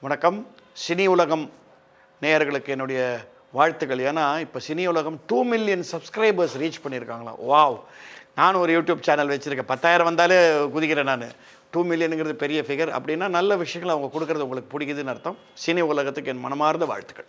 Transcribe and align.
வணக்கம். 0.00 0.46
சினி 0.88 1.06
உலகம் 1.06 1.50
நேயர்களுக்கு 2.22 2.68
என்னுடைய 2.68 3.18
வாழ்த்துக்கள். 3.52 3.98
ஏன்னா 3.98 4.40
இப்போ 4.40 4.60
Cini 4.68 4.88
Ulagam 4.88 5.20
two 5.26 5.44
million 5.44 5.84
subscribers 5.92 6.56
reach 6.58 6.80
பண்ணியிருக்காங்களாம் 6.84 7.38
wow 7.48 7.80
நான் 8.34 8.54
ஒரு 8.54 8.82
யூடியூப் 8.82 9.00
சேனல் 9.00 9.28
வச்சுருக்கேன். 9.28 9.70
பத்தாயிரம் 9.72 10.06
வந்தாலே 10.06 10.50
குதிக்கிறேன் 10.74 11.02
நான். 11.02 11.24
டூ 11.70 11.84
மில்லியனுங்கிறது 11.84 12.32
பெரிய 12.32 12.64
ஃபிகர் 12.66 12.94
அப்படின்னா 12.98 13.28
நல்ல 13.28 13.56
விஷயங்கள் 13.56 13.96
அவங்க 13.96 14.18
கொடுக்குறது 14.18 14.46
உங்களுக்கு 14.46 14.78
பிடிக்குதுன்னு 14.78 15.12
அர்த்தம். 15.14 15.38
சினி 15.66 15.80
உலகத்துக்கு 15.80 16.30
என் 16.30 16.44
மனமார்ந்த 16.46 16.84
வாழ்த்துக்கள். 16.84 17.28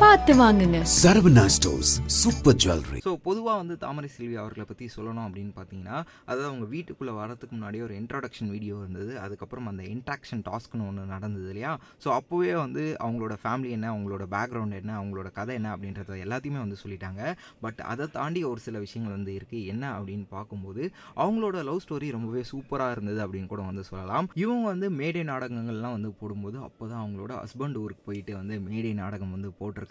பார்த்து 0.00 0.32
வாங்குங்க. 0.40 0.78
Saravana 1.02 1.42
stores 1.54 1.92
super 2.18 2.58
jewellery. 2.62 2.98
So 3.06 3.12
பொதுவாக 3.24 3.54
வந்து 3.60 3.74
தாமரை 3.84 4.08
செல்வி 4.16 4.36
அவர்களை 4.42 4.64
பற்றி 4.68 4.84
சொல்லணும் 4.96 5.24
அப்படின்னு 5.28 5.52
பார்த்தீங்கன்னா 5.56 5.96
அதாவது 6.28 6.44
அவங்க 6.50 6.66
வீட்டுக்குள்ளே 6.74 7.12
வரதுக்கு 7.20 7.54
முன்னாடி 7.56 7.78
ஒரு 7.86 7.94
இன்ட்ரடக்ஷன் 8.00 8.50
வீடியோ 8.54 8.74
இருந்தது. 8.82 9.12
அதுக்கப்புறம் 9.24 9.68
அந்த 9.70 9.84
இன்ட்ராக்ஷன் 9.94 10.42
டாஸ்க்னு 10.48 10.86
ஒன்று 10.90 11.06
நடந்தது 11.14 11.48
இல்லையா? 11.52 11.72
ஸோ 12.04 12.10
அப்போவே 12.18 12.52
வந்து 12.64 12.84
அவங்களோட 13.06 13.36
ஃபேமிலி 13.42 13.72
என்ன 13.78 13.88
அவங்களோட 13.94 14.26
பேக்ரவுண்ட் 14.36 14.78
என்ன 14.80 14.94
அவங்களோட 15.00 15.32
கதை 15.38 15.56
என்ன 15.60 15.72
அப்படின்றத 15.76 16.20
எல்லாத்தையுமே 16.26 16.60
வந்து 16.64 16.78
சொல்லிட்டாங்க. 16.82 17.32
பட் 17.66 17.82
அதை 17.94 18.06
தாண்டி 18.18 18.42
ஒரு 18.52 18.62
சில 18.66 18.78
விஷயங்கள் 18.86 19.16
வந்து 19.18 19.34
இருக்குது 19.40 19.64
என்ன 19.74 19.84
அப்படின்னு 19.96 20.28
பார்க்கும்போது 20.36 20.84
அவங்களோட 21.24 21.56
லவ் 21.70 21.82
ஸ்டோரி 21.86 22.10
ரொம்பவே 22.18 22.44
சூப்பராக 22.52 22.96
இருந்தது 22.98 23.22
அப்படின்னு 23.26 23.52
கூட 23.54 23.64
வந்து 23.70 23.86
சொல்லலாம். 23.90 24.30
இவங்க 24.44 24.64
வந்து 24.74 24.90
மேடை 25.00 25.26
நாடகங்கள்லாம் 25.32 25.98
வந்து 25.98 26.12
போடும்போது 26.22 26.56
அப்போ 26.68 26.84
தான் 26.86 27.02
அவங்களோட 27.04 27.34
ஹஸ்பண்ட் 27.42 27.82
ஊருக்கு 27.84 28.08
போயிட்டு 28.10 28.34
வந்து 28.40 28.56
மேடை 28.70 28.94
நாடகம் 29.02 29.36
வந்து 29.38 29.50
போட்டிருக்காங்க. 29.60 29.86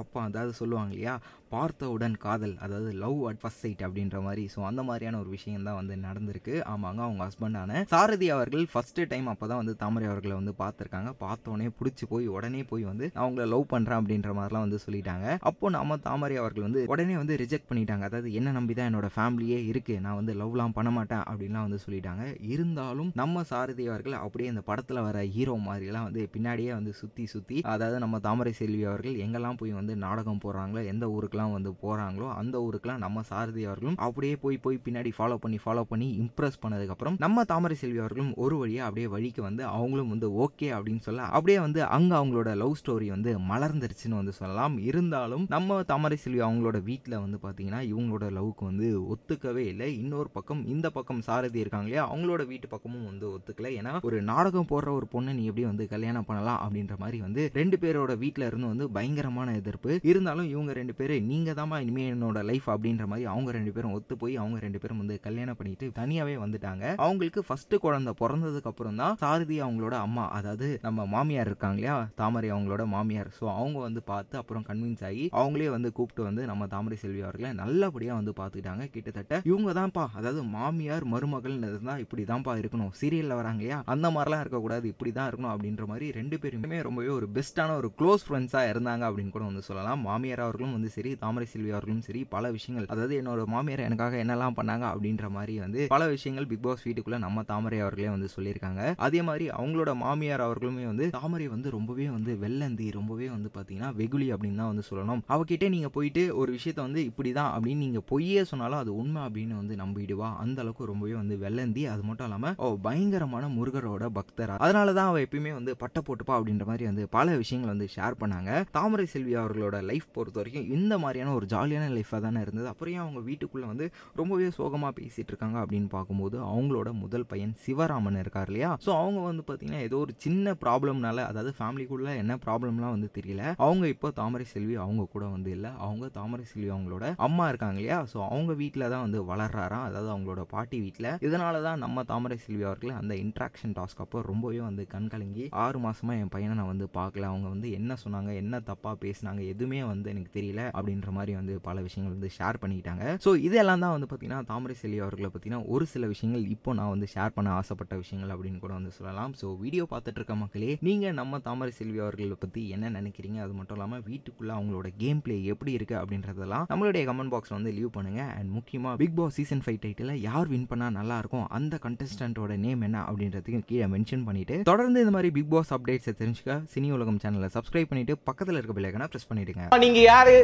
அப்போ 0.00 0.18
அதாவது 0.28 0.52
சொல்லுவாங்க 0.60 0.92
இல்லையா? 0.94 1.14
பார்த்தவுடன் 1.52 2.16
காதல் 2.24 2.54
அதாவது 2.64 2.90
லவ் 3.02 3.20
அட் 3.28 3.38
ஃபர்ஸ்ட் 3.42 3.62
சைட் 3.64 3.82
அப்படின்ற 3.86 4.16
மாதிரி. 4.24 4.42
ஸோ 4.54 4.58
அந்த 4.70 4.80
மாதிரியான 4.88 5.18
ஒரு 5.22 5.30
விஷயம் 5.36 5.66
தான் 5.68 5.78
வந்து 5.78 5.94
நடந்திருக்கு. 6.06 6.54
ஆமாங்க 6.72 7.00
அவங்க 7.06 7.22
ஹஸ்பண்டான 7.26 7.80
சாரதி 7.92 8.26
அவர்கள் 8.34 8.64
ஃபஸ்ட்டு 8.72 9.06
டைம் 9.12 9.28
அப்போ 9.32 9.46
தான் 9.50 9.60
வந்து 9.62 9.74
தாமரை 9.82 10.06
அவர்களை 10.10 10.34
வந்து 10.40 10.54
பார்த்துருக்காங்க. 10.62 11.12
பார்த்தோன்னே 11.24 11.68
பிடிச்சி 11.78 12.06
போய் 12.12 12.26
உடனே 12.36 12.62
போய் 12.72 12.84
வந்து 12.90 13.06
அவங்கள 13.22 13.46
லவ் 13.54 13.64
பண்ணுறேன் 13.72 14.00
அப்படின்ற 14.00 14.32
மாதிரிலாம் 14.38 14.66
வந்து 14.66 14.80
சொல்லிட்டாங்க. 14.86 15.26
அப்போ 15.50 15.70
நம்ம 15.78 15.98
தாமரை 16.08 16.36
அவர்கள் 16.42 16.66
வந்து 16.68 16.82
உடனே 16.94 17.16
வந்து 17.22 17.36
ரிஜெக்ட் 17.42 17.68
பண்ணிட்டாங்க. 17.70 18.04
அதாவது 18.10 18.30
என்ன 18.40 18.52
நம்பி 18.58 18.76
தான் 18.80 18.90
என்னோட 18.90 19.10
ஃபேமிலியே 19.16 19.60
இருக்குது 19.70 20.02
நான் 20.06 20.18
வந்து 20.20 20.34
லவ்லாம் 20.42 20.76
பண்ண 20.78 20.92
மாட்டேன். 20.98 21.24
அப்படின்லாம் 21.30 21.66
வந்து 21.68 21.80
சொல்லிட்டாங்க. 21.86 22.26
இருந்தாலும் 22.52 23.10
நம்ம 23.22 23.44
சாரதி 23.52 23.86
அவர்கள் 23.92 24.18
அப்படியே 24.24 24.50
இந்த 24.54 24.64
படத்தில் 24.70 25.04
வர 25.08 25.24
ஹீரோ 25.36 25.56
மாதிரிலாம் 25.70 26.06
வந்து 26.10 26.22
பின்னாடியே 26.36 26.72
வந்து 26.78 26.92
சுற்றி 27.00 27.26
சுற்றி 27.34 27.58
அதாவது 27.74 27.98
நம்ம 28.04 28.18
தாமரை 28.28 28.52
செல்வி 28.60 28.84
அவர்கள் 28.90 29.18
எங்கெல்லாம் 29.38 29.58
போய் 29.60 29.72
வந்து 29.78 29.94
நாடகம் 30.04 30.40
போடுறாங்களோ 30.44 30.80
எந்த 30.92 31.04
ஊருக்குலாம் 31.14 31.52
வந்து 31.56 31.70
போகிறாங்களோ 31.82 32.28
அந்த 32.40 32.56
ஊருக்குலாம் 32.66 33.02
நம்ம 33.04 33.22
சாரதி 33.30 33.62
அவர்களும் 33.68 33.98
அப்படியே 34.06 34.34
போய் 34.44 34.56
போய் 34.64 34.78
பின்னாடி 34.86 35.10
ஃபாலோ 35.16 35.36
பண்ணி 35.44 35.58
ஃபாலோ 35.64 35.82
பண்ணி 35.90 36.08
இம்ப்ரெஸ் 36.22 36.58
பண்ணதுக்கப்புறம் 36.62 37.16
நம்ம 37.24 37.44
தாமரை 37.50 37.76
செல்வி 37.82 38.00
அவர்களும் 38.02 38.32
ஒரு 38.44 38.56
வழியாக 38.62 38.86
அப்படியே 38.88 39.08
வழிக்கு 39.14 39.42
வந்து 39.48 39.62
அவங்களும் 39.76 40.10
வந்து 40.14 40.28
ஓகே 40.44 40.68
அப்படின்னு 40.76 41.04
சொல்ல 41.06 41.26
அப்படியே 41.36 41.58
வந்து 41.66 41.80
அங்கே 41.96 42.14
அவங்களோட 42.20 42.50
லவ் 42.62 42.76
ஸ்டோரி 42.80 43.08
வந்து 43.14 43.30
மலர்ந்துருச்சுன்னு 43.50 44.20
வந்து 44.20 44.34
சொல்லலாம். 44.40 44.76
இருந்தாலும் 44.88 45.44
நம்ம 45.54 45.78
தாமரை 45.90 46.18
செல்வி 46.24 46.42
அவங்களோட 46.48 46.78
வீட்டில் 46.90 47.16
வந்து 47.24 47.38
பார்த்தீங்கன்னா 47.44 47.80
இவங்களோட 47.92 48.26
லவ்க்கு 48.38 48.64
வந்து 48.70 48.88
ஒத்துக்கவே 49.14 49.64
இல்லை. 49.72 49.88
இன்னொரு 50.02 50.30
பக்கம் 50.36 50.62
இந்த 50.74 50.86
பக்கம் 50.96 51.22
சாரதி 51.28 51.60
இருக்காங்க 51.64 51.88
இல்லையா 51.88 52.04
அவங்களோட 52.12 52.42
வீட்டு 52.52 52.68
பக்கமும் 52.74 53.08
வந்து 53.10 53.26
ஒத்துக்கல. 53.34 53.70
ஏன்னா 53.80 53.94
ஒரு 54.08 54.18
நாடகம் 54.32 54.70
போடுற 54.72 54.90
ஒரு 54.98 55.08
பொண்ணை 55.14 55.34
நீ 55.38 55.44
எப்படி 55.50 55.66
வந்து 55.70 55.86
கல்யாணம் 55.94 56.28
பண்ணலாம் 56.30 56.60
அப்படின்ற 56.64 56.96
மாதிரி 57.04 57.20
வந்து 57.26 57.44
ரெண்டு 57.60 57.76
பேரோட 57.82 58.12
வீட்டில் 58.24 58.46
இருந்து 58.48 58.72
வந்து 58.72 58.86
பயங்கர 58.96 59.27
பயங்கரமான 59.28 59.54
எதிர்ப்பு. 59.60 59.90
இருந்தாலும் 60.10 60.48
இவங்க 60.52 60.72
ரெண்டு 60.78 60.94
பேரும் 60.98 61.26
நீங்க 61.30 61.50
தாம்மா 61.58 61.76
இனிமே 61.84 62.04
என்னோட 62.12 62.38
லைஃப் 62.50 62.68
அப்படின்ற 62.74 63.04
மாதிரி 63.10 63.24
அவங்க 63.32 63.50
ரெண்டு 63.56 63.72
பேரும் 63.74 63.94
ஒத்து 63.96 64.14
போய் 64.22 64.34
அவங்க 64.42 64.58
ரெண்டு 64.64 64.78
பேரும் 64.82 65.00
வந்து 65.02 65.16
கல்யாணம் 65.26 65.58
பண்ணிட்டு 65.58 65.86
தனியாவே 65.98 66.34
வந்துட்டாங்க. 66.44 66.84
அவங்களுக்கு 67.06 67.40
ஃபர்ஸ்ட் 67.48 67.74
குழந்தை 67.84 68.12
பிறந்ததுக்கு 68.20 68.70
அப்புறம் 68.72 69.00
தான் 69.02 69.16
சாரதி 69.22 69.56
அவங்களோட 69.66 69.96
அம்மா 70.06 70.24
அதாவது 70.38 70.68
நம்ம 70.86 71.06
மாமியார் 71.14 71.50
இருக்காங்க 71.52 71.80
இல்லையா 71.80 71.96
தாமரை 72.20 72.50
அவங்களோட 72.54 72.84
மாமியார். 72.94 73.30
ஸோ 73.38 73.44
அவங்க 73.58 73.78
வந்து 73.86 74.02
பார்த்து 74.12 74.36
அப்புறம் 74.42 74.66
கன்வின்ஸ் 74.70 75.04
ஆகி 75.10 75.26
அவங்களே 75.40 75.68
வந்து 75.76 75.90
கூப்பிட்டு 75.98 76.24
வந்து 76.28 76.44
நம்ம 76.52 76.68
தாமரை 76.74 76.98
செல்வி 77.04 77.22
அவர்களை 77.26 77.52
நல்லபடியா 77.62 78.14
வந்து 78.20 78.34
பார்த்துக்கிட்டாங்க. 78.40 78.86
கிட்டத்தட்ட 78.96 79.42
இவங்க 79.50 79.72
தான்ப்பா 79.80 80.06
அதாவது 80.18 80.42
மாமியார் 80.56 81.06
மருமகள் 81.14 81.56
தான் 81.90 82.02
இப்படி 82.06 82.22
தான்ப்பா 82.32 82.54
இருக்கணும் 82.62 82.92
சீரியல்ல 83.02 83.34
வராங்க 83.40 83.62
இல்லையா 83.64 83.80
அந்த 83.94 84.06
மாதிரிலாம் 84.16 84.44
இருக்கக்கூடாது 84.44 84.86
இப்படி 84.94 85.12
தான் 85.18 85.28
இருக்கணும் 85.30 85.52
அப்படின்ற 85.54 85.84
மாதிரி 85.92 86.06
ரெண்டு 86.18 86.36
பேருமே 86.42 86.80
ரொம்பவே 86.88 87.12
ஒரு 87.18 87.26
பெஸ்ட்டான 87.36 87.76
ஒரு 87.82 87.88
க்ளோஸ் 87.98 88.24
ஃப்ரெண்ட்ஸாக 88.26 88.70
இருந்தாங்க 88.72 89.04
அப்படின்னு 89.18 89.36
கூட 89.36 89.44
வந்து 89.50 89.62
சொல்லலாம். 89.68 90.00
மாமியார் 90.08 90.42
அவர்களும் 90.44 90.74
வந்து 90.76 90.90
சரி 90.96 91.10
தாமரை 91.22 91.46
செல்வி 91.52 91.70
அவர்களும் 91.74 92.02
சரி 92.08 92.20
பல 92.34 92.50
விஷயங்கள் 92.56 92.86
அதாவது 92.94 93.14
என்னோட 93.20 93.44
மாமியார் 93.54 93.82
எனக்காக 93.86 94.16
என்னெல்லாம் 94.24 94.56
பண்ணாங்க 94.58 94.84
அப்படின்ற 94.90 95.28
மாதிரி 95.36 95.54
வந்து 95.64 95.80
பல 95.94 96.02
விஷயங்கள் 96.14 96.46
பிக் 96.50 96.62
பாஸ் 96.66 96.84
வீட்டுக்குள்ள 96.86 97.18
நம்ம 97.24 97.42
தாமரை 97.50 97.78
அவர்களே 97.84 98.08
வந்து 98.14 98.28
சொல்லியிருக்காங்க. 98.36 98.82
அதே 99.06 99.20
மாதிரி 99.28 99.46
அவங்களோட 99.58 99.92
மாமியார் 100.04 100.44
அவர்களுமே 100.46 100.84
வந்து 100.90 101.06
தாமரை 101.16 101.46
வந்து 101.54 101.68
ரொம்பவே 101.76 102.06
வந்து 102.16 102.32
வெள்ளந்தி 102.44 102.86
ரொம்பவே 102.98 103.28
வந்து 103.34 103.50
பார்த்தீங்கன்னா 103.56 103.90
வெகுளி 104.00 104.28
அப்படின்னு 104.34 104.60
தான் 104.62 104.70
வந்து 104.72 104.84
சொல்லணும். 104.90 105.22
அவகிட்ட 105.36 105.68
நீங்கள் 105.76 105.94
போயிட்டு 105.96 106.24
ஒரு 106.42 106.52
விஷயத்த 106.56 106.80
வந்து 106.86 107.02
இப்படி 107.10 107.32
தான் 107.40 107.50
அப்படின்னு 107.54 107.84
நீங்கள் 107.86 108.06
பொய்யே 108.12 108.44
சொன்னாலும் 108.52 108.80
அது 108.82 108.92
உண்மை 109.02 109.22
அப்படின்னு 109.26 109.56
வந்து 109.62 109.76
நம்பிடுவா. 109.82 110.30
அந்த 110.44 110.58
அளவுக்கு 110.64 110.90
ரொம்பவே 110.92 111.16
வந்து 111.22 111.36
வெள்ளந்தி. 111.44 111.84
அது 111.94 112.04
மட்டும் 112.10 112.28
இல்லாமல் 112.30 112.56
ஓ 112.64 112.68
பயங்கரமான 112.88 113.44
முருகரோட 113.58 114.06
பக்தர். 114.20 114.54
அதனால 114.66 114.88
தான் 115.00 115.10
அவள் 115.10 115.26
எப்பயுமே 115.26 115.52
வந்து 115.58 115.74
பட்டை 115.82 116.02
போட்டுப்பா 116.06 116.36
அப்படின்ற 116.38 116.64
மாதிரி 116.70 116.86
வந்து 116.90 117.04
பல 117.18 117.36
விஷயங்கள் 117.42 117.74
வந்து 117.74 117.88
ஷேர் 117.96 118.20
பண்ணாங்க. 118.22 118.50
தாமரை 118.78 119.06
செல்வி 119.12 119.34
அவர்களோட 119.42 119.76
லைஃப் 119.90 120.06
பொறுத்த 120.16 120.38
வரைக்கும் 120.40 120.68
இந்த 120.76 120.94
மாதிரியான 121.04 121.34
ஒரு 121.38 121.46
ஜாலியான 121.54 121.88
லைஃபாக 121.96 122.20
தானே 122.26 122.40
இருந்தது. 122.46 122.68
அப்புறம் 122.72 122.94
ஏன் 122.96 123.04
அவங்க 123.04 123.20
வீட்டுக்குள்ளே 123.28 123.66
வந்து 123.72 123.86
ரொம்பவே 124.20 124.48
சோகமாக 124.58 124.92
பேசிகிட்டு 125.00 125.32
இருக்காங்க 125.32 125.58
அப்படின்னு 125.64 125.88
பார்க்கும்போது 125.96 126.36
அவங்களோட 126.52 126.88
முதல் 127.02 127.26
பையன் 127.32 127.54
சிவராமன் 127.64 128.20
இருக்கார் 128.22 128.50
இல்லையா? 128.52 128.70
ஸோ 128.86 128.90
அவங்க 129.02 129.20
வந்து 129.28 129.44
பார்த்தீங்கன்னா 129.48 129.82
ஏதோ 129.88 129.98
ஒரு 130.04 130.14
சின்ன 130.24 130.54
ப்ராப்ளம்னால 130.64 131.24
அதாவது 131.30 131.52
ஃபேமிலிக்குள்ளே 131.58 132.14
என்ன 132.22 132.36
ப்ராப்ளம்லாம் 132.46 132.94
வந்து 132.96 133.10
தெரியல. 133.18 133.42
அவங்க 133.66 133.84
இப்போ 133.94 134.10
தாமரை 134.20 134.46
செல்வி 134.54 134.76
அவங்க 134.84 135.06
கூட 135.14 135.24
வந்து 135.36 135.50
இல்லை. 135.56 135.72
அவங்க 135.86 136.06
தாமரை 136.18 136.46
செல்வி 136.52 136.70
அவங்களோட 136.76 137.04
அம்மா 137.28 137.46
இருக்காங்க 137.52 137.78
இல்லையா? 137.82 138.00
ஸோ 138.12 138.18
அவங்க 138.32 138.52
வீட்டில் 138.62 138.90
தான் 138.94 139.04
வந்து 139.06 139.20
வளர்றாராம். 139.32 139.86
அதாவது 139.88 140.10
அவங்களோட 140.14 140.42
பாட்டி 140.54 140.78
வீட்டில் 140.86 141.10
இதனால 141.28 141.62
தான் 141.68 141.82
நம்ம 141.84 142.04
தாமரை 142.12 142.38
செல்வி 142.46 142.64
அவர்கள் 142.68 142.96
அந்த 143.00 143.14
இன்ட்ராக்ஷன் 143.24 143.74
டாஸ்க் 143.78 144.02
அப்போ 144.04 144.18
ரொம்பவே 144.30 144.60
வந்து 144.68 144.84
கண் 144.94 145.08
கலங்கி 145.12 145.44
ஆறு 145.64 145.78
மாதமாக 145.84 146.22
என் 146.22 146.32
பையனை 146.34 146.54
நான் 146.60 146.70
வந்து 146.72 146.86
பார்க்கல. 146.98 147.28
அவங்க 147.32 147.48
வந்து 147.54 147.68
என்ன 147.78 147.96
சொன்னாங்க 148.04 148.30
என்ன 148.42 148.60
தப்பாக 148.70 148.87
தப்பாக 148.88 149.00
பேசினாங்க 149.04 149.40
எதுவுமே 149.52 149.80
வந்து 149.90 150.08
எனக்கு 150.12 150.30
தெரியல 150.36 150.62
அப்படின்ற 150.78 151.08
மாதிரி 151.16 151.32
வந்து 151.38 151.54
பல 151.66 151.76
விஷயங்கள் 151.86 152.14
வந்து 152.16 152.30
ஷேர் 152.36 152.58
பண்ணிக்கிட்டாங்க. 152.62 153.04
ஸோ 153.24 153.30
இதெல்லாம் 153.46 153.82
தான் 153.84 153.94
வந்து 153.94 154.08
பார்த்தீங்கன்னா 154.10 154.40
தாமரை 154.50 154.74
செல்வி 154.82 155.00
அவர்களை 155.04 155.30
பற்றினா 155.34 155.58
ஒரு 155.74 155.84
சில 155.92 156.06
விஷயங்கள் 156.12 156.44
இப்போ 156.54 156.70
நான் 156.78 156.92
வந்து 156.94 157.06
ஷேர் 157.14 157.34
பண்ண 157.36 157.48
ஆசைப்பட்ட 157.60 157.96
விஷயங்கள் 158.02 158.32
அப்படின்னு 158.34 158.60
கூட 158.64 158.72
வந்து 158.78 158.92
சொல்லலாம். 158.98 159.32
ஸோ 159.40 159.46
வீடியோ 159.62 159.84
பார்த்துட்டு 159.92 160.20
இருக்க 160.20 160.36
மக்களே 160.42 160.70
நீங்கள் 160.88 161.16
நம்ம 161.20 161.40
தாமரை 161.48 161.72
செல்வி 161.80 162.00
அவர்களை 162.04 162.38
பற்றி 162.44 162.62
என்ன 162.76 162.92
நினைக்கிறீங்க? 162.98 163.38
அது 163.46 163.54
மட்டும் 163.58 163.78
இல்லாமல் 163.78 164.02
வீட்டுக்குள்ளே 164.10 164.54
அவங்களோட 164.58 164.88
கேம் 165.02 165.22
பிளே 165.26 165.36
எப்படி 165.54 165.72
இருக்குது 165.78 166.00
அப்படின்றதெல்லாம் 166.02 166.66
நம்மளுடைய 166.72 167.04
கமெண்ட் 167.10 167.34
பாக்ஸில் 167.34 167.58
வந்து 167.58 167.74
லீவ் 167.78 167.92
பண்ணுங்க. 167.98 168.22
அண்ட் 168.38 168.50
முக்கியமாக 168.58 168.96
Bigg 169.02 169.16
Boss 169.20 169.36
season 169.40 169.64
five 169.66 169.80
title 169.84 170.14
யார் 170.28 170.50
வின் 170.54 170.68
பண்ணால் 170.72 170.96
நல்லா 170.98 171.18
இருக்கும் 171.24 171.46
அந்த 171.58 171.74
கண்டஸ்டன்ட்டோட 171.86 172.52
நேம் 172.66 172.84
என்ன 172.88 172.98
அப்படின்றதுக்கு 173.08 173.62
கீழே 173.72 173.88
மென்ஷன் 173.96 174.26
பண்ணிட்டு 174.30 174.56
தொடர்ந்து 174.72 175.02
இந்த 175.04 175.14
மாதிரி 175.18 175.30
பிக் 175.38 175.52
பாஸ் 175.56 175.72
அப்டேட்ஸை 175.78 176.14
தெரிஞ்சுக்க 176.22 176.60
சினி 176.74 176.88
உலகம் 176.98 177.20
சேனலை 177.24 177.50
சப்ஸ்கிரைப் 177.58 177.90
பண்ணிட்டு 177.92 178.14
பக்கத்தில் 178.28 178.58
இருக்க 178.58 178.74
பிள்ளைகனா 178.78 179.08
ப்ரெஸ் 179.12 179.28
பண்ணிடுங்க. 179.30 179.62
நீங்க 179.84 180.00
யாரு? 180.12 180.36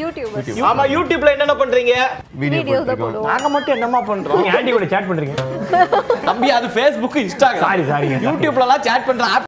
யூடியூபர் 0.00 0.64
ஆமா 0.68 0.84
யூடியூப்ல 0.94 1.32
என்னென்ன 1.34 1.54
பண்றீங்க? 1.60 1.94
வீடியோஸ் 2.42 2.86
தான் 2.90 3.00
போடுவோம். 3.02 3.28
நாங்க 3.30 3.48
மட்டும் 3.54 3.74
என்னமா 3.76 4.00
பண்றோம்? 4.10 4.38
நீங்க 4.40 4.52
ஆண்டி 4.58 4.72
கூட 4.76 4.86
சேட் 4.92 5.08
பண்றீங்க. 5.10 5.34
தம்பி 6.28 6.48
அது 6.58 6.68
Facebook 6.78 7.14
இன்ஸ்டாகிராம் 7.22 7.64
சாரி 7.66 7.84
சாரிங்க 7.90 8.18
யூடியூப்ல 8.26 8.64
எல்லாம் 8.66 8.84
சேட் 8.86 9.06
பண்ற 9.08 9.26